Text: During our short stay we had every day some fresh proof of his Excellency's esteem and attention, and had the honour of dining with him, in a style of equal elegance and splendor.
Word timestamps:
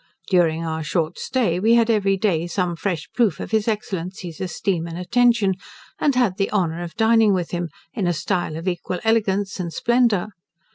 During 0.31 0.65
our 0.65 0.81
short 0.83 1.19
stay 1.19 1.59
we 1.59 1.75
had 1.75 1.87
every 1.91 2.17
day 2.17 2.47
some 2.47 2.75
fresh 2.75 3.07
proof 3.13 3.39
of 3.39 3.51
his 3.51 3.67
Excellency's 3.67 4.41
esteem 4.41 4.87
and 4.87 4.97
attention, 4.97 5.53
and 5.99 6.15
had 6.15 6.37
the 6.37 6.51
honour 6.51 6.81
of 6.81 6.95
dining 6.95 7.35
with 7.35 7.51
him, 7.51 7.69
in 7.93 8.07
a 8.07 8.13
style 8.13 8.57
of 8.57 8.67
equal 8.67 8.97
elegance 9.03 9.59
and 9.59 9.71
splendor. 9.71 10.29